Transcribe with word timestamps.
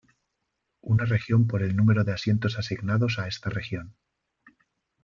Una 0.81 1.05
región 1.05 1.45
por 1.45 1.61
el 1.61 1.75
número 1.75 2.03
de 2.03 2.11
asientos 2.11 2.57
asignados 2.57 3.19
a 3.19 3.27
esta 3.27 3.51
región. 3.51 3.95